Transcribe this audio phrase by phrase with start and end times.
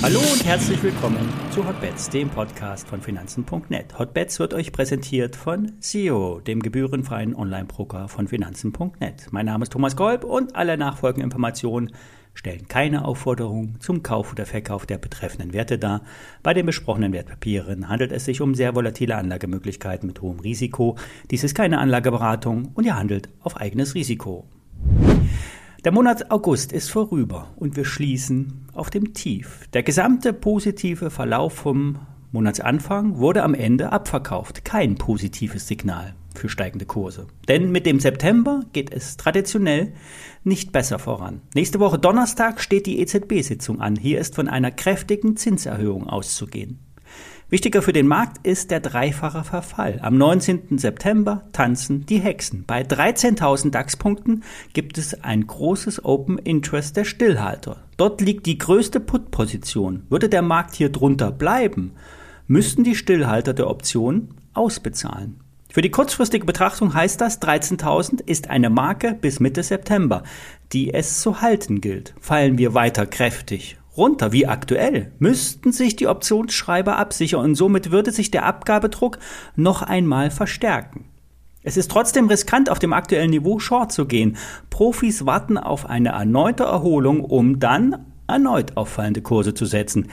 [0.00, 3.98] Hallo und herzlich willkommen zu Hotbets, dem Podcast von Finanzen.net.
[3.98, 9.26] Hotbets wird euch präsentiert von SEO, dem gebührenfreien Online-Broker von Finanzen.net.
[9.32, 11.90] Mein Name ist Thomas Kolb und alle nachfolgenden Informationen
[12.32, 16.02] stellen keine Aufforderung zum Kauf oder Verkauf der betreffenden Werte dar.
[16.42, 20.96] Bei den besprochenen Wertpapieren handelt es sich um sehr volatile Anlagemöglichkeiten mit hohem Risiko.
[21.30, 24.46] Dies ist keine Anlageberatung und ihr handelt auf eigenes Risiko.
[25.88, 29.66] Der Monat August ist vorüber und wir schließen auf dem Tief.
[29.72, 31.98] Der gesamte positive Verlauf vom
[32.30, 34.66] Monatsanfang wurde am Ende abverkauft.
[34.66, 37.26] Kein positives Signal für steigende Kurse.
[37.48, 39.94] Denn mit dem September geht es traditionell
[40.44, 41.40] nicht besser voran.
[41.54, 43.96] Nächste Woche Donnerstag steht die EZB-Sitzung an.
[43.96, 46.80] Hier ist von einer kräftigen Zinserhöhung auszugehen.
[47.50, 50.00] Wichtiger für den Markt ist der dreifache Verfall.
[50.02, 50.76] Am 19.
[50.76, 52.64] September tanzen die Hexen.
[52.66, 54.42] Bei 13.000 DAX-Punkten
[54.74, 57.84] gibt es ein großes Open Interest der Stillhalter.
[57.96, 60.02] Dort liegt die größte Put-Position.
[60.10, 61.92] Würde der Markt hier drunter bleiben,
[62.48, 65.40] müssten die Stillhalter der Option ausbezahlen.
[65.70, 70.22] Für die kurzfristige Betrachtung heißt das, 13.000 ist eine Marke bis Mitte September,
[70.74, 72.12] die es zu halten gilt.
[72.20, 78.12] Fallen wir weiter kräftig runter, wie aktuell, müssten sich die Optionsschreiber absichern und somit würde
[78.12, 79.18] sich der Abgabedruck
[79.56, 81.04] noch einmal verstärken.
[81.62, 84.36] Es ist trotzdem riskant, auf dem aktuellen Niveau Short zu gehen.
[84.70, 90.08] Profis warten auf eine erneute Erholung, um dann erneut auffallende Kurse zu setzen.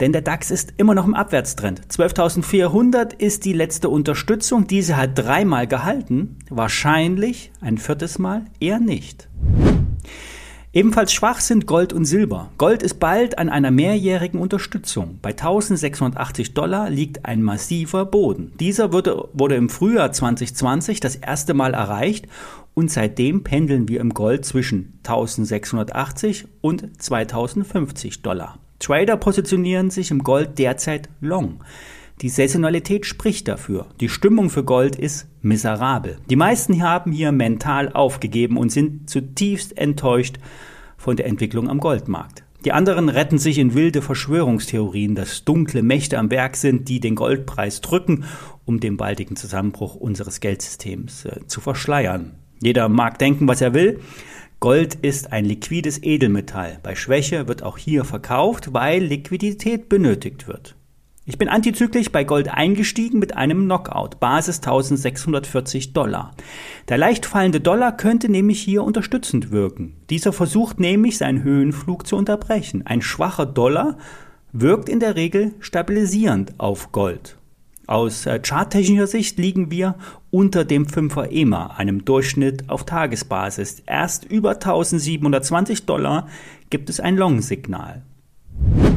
[0.00, 1.80] Denn der DAX ist immer noch im Abwärtstrend.
[1.88, 4.66] 12.400 ist die letzte Unterstützung.
[4.66, 6.36] Diese hat dreimal gehalten.
[6.50, 9.28] Wahrscheinlich ein viertes Mal eher nicht.
[10.74, 12.50] Ebenfalls schwach sind Gold und Silber.
[12.56, 15.18] Gold ist bald an einer mehrjährigen Unterstützung.
[15.20, 18.52] Bei 1680 Dollar liegt ein massiver Boden.
[18.58, 22.26] Dieser wurde, wurde im Frühjahr 2020 das erste Mal erreicht
[22.72, 28.58] und seitdem pendeln wir im Gold zwischen 1680 und 2050 Dollar.
[28.78, 31.62] Trader positionieren sich im Gold derzeit long.
[32.20, 33.86] Die Saisonalität spricht dafür.
[34.00, 36.18] Die Stimmung für Gold ist miserabel.
[36.30, 40.38] Die meisten haben hier mental aufgegeben und sind zutiefst enttäuscht
[40.96, 42.44] von der Entwicklung am Goldmarkt.
[42.64, 47.16] Die anderen retten sich in wilde Verschwörungstheorien, dass dunkle Mächte am Werk sind, die den
[47.16, 48.24] Goldpreis drücken,
[48.64, 52.34] um den baldigen Zusammenbruch unseres Geldsystems äh, zu verschleiern.
[52.62, 53.98] Jeder mag denken, was er will.
[54.60, 56.78] Gold ist ein liquides Edelmetall.
[56.84, 60.76] Bei Schwäche wird auch hier verkauft, weil Liquidität benötigt wird.
[61.24, 66.32] Ich bin antizyklisch bei Gold eingestiegen mit einem Knockout, Basis 1640 Dollar.
[66.88, 69.94] Der leicht fallende Dollar könnte nämlich hier unterstützend wirken.
[70.10, 72.84] Dieser versucht nämlich seinen Höhenflug zu unterbrechen.
[72.86, 73.98] Ein schwacher Dollar
[74.50, 77.38] wirkt in der Regel stabilisierend auf Gold.
[77.86, 79.94] Aus äh, charttechnischer Sicht liegen wir
[80.32, 83.80] unter dem 5er EMA, einem Durchschnitt auf Tagesbasis.
[83.86, 86.26] Erst über 1720 Dollar
[86.68, 88.02] gibt es ein Long-Signal.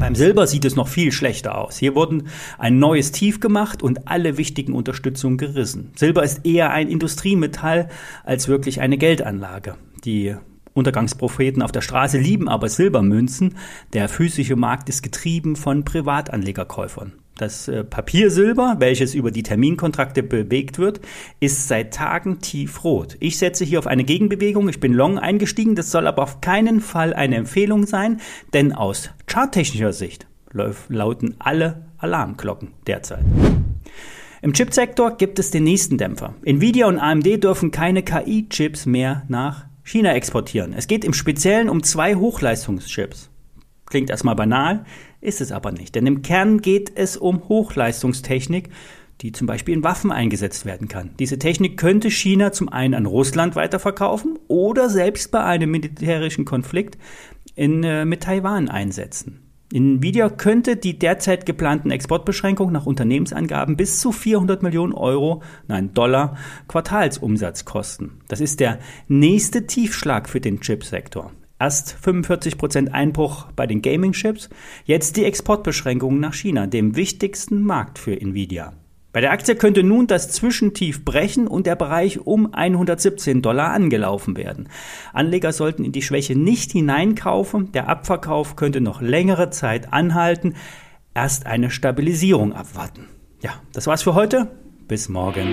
[0.00, 1.78] Beim Silber sieht es noch viel schlechter aus.
[1.78, 2.28] Hier wurden
[2.58, 5.92] ein neues Tief gemacht und alle wichtigen Unterstützungen gerissen.
[5.96, 7.88] Silber ist eher ein Industriemetall
[8.24, 9.76] als wirklich eine Geldanlage.
[10.04, 10.36] Die
[10.74, 13.54] Untergangspropheten auf der Straße lieben aber Silbermünzen.
[13.92, 17.12] Der physische Markt ist getrieben von Privatanlegerkäufern.
[17.36, 21.00] Das äh, Papiersilber, welches über die Terminkontrakte bewegt wird,
[21.40, 23.16] ist seit Tagen tiefrot.
[23.18, 24.68] Ich setze hier auf eine Gegenbewegung.
[24.68, 25.74] Ich bin long eingestiegen.
[25.74, 28.20] Das soll aber auf keinen Fall eine Empfehlung sein,
[28.52, 30.26] denn aus charttechnischer Sicht
[30.88, 33.24] lauten alle Alarmglocken derzeit.
[34.42, 36.34] Im Chipsektor gibt es den nächsten Dämpfer.
[36.44, 40.74] Nvidia und AMD dürfen keine KI-Chips mehr nach China exportieren.
[40.74, 43.30] Es geht im Speziellen um zwei Hochleistungschips.
[43.86, 44.84] Klingt erstmal banal,
[45.20, 45.94] ist es aber nicht.
[45.94, 48.70] Denn im Kern geht es um Hochleistungstechnik,
[49.20, 51.10] die zum Beispiel in Waffen eingesetzt werden kann.
[51.18, 56.98] Diese Technik könnte China zum einen an Russland weiterverkaufen oder selbst bei einem militärischen Konflikt
[57.54, 59.40] in, äh, mit Taiwan einsetzen.
[59.72, 66.36] Nvidia könnte die derzeit geplanten Exportbeschränkungen nach Unternehmensangaben bis zu 400 Millionen Euro, nein Dollar,
[66.68, 68.20] Quartalsumsatz kosten.
[68.28, 68.78] Das ist der
[69.08, 71.32] nächste Tiefschlag für den Chipsektor.
[71.64, 74.50] Erst 45% Einbruch bei den Gaming-Chips,
[74.84, 78.74] jetzt die Exportbeschränkungen nach China, dem wichtigsten Markt für Nvidia.
[79.14, 84.36] Bei der Aktie könnte nun das Zwischentief brechen und der Bereich um 117 Dollar angelaufen
[84.36, 84.68] werden.
[85.14, 90.56] Anleger sollten in die Schwäche nicht hineinkaufen, der Abverkauf könnte noch längere Zeit anhalten,
[91.14, 93.06] erst eine Stabilisierung abwarten.
[93.40, 94.50] Ja, das war's für heute.
[94.86, 95.48] Bis morgen.